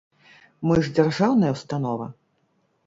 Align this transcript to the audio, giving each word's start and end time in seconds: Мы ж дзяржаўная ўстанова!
Мы 0.69 0.79
ж 0.87 0.95
дзяржаўная 1.01 1.51
ўстанова! 1.59 2.13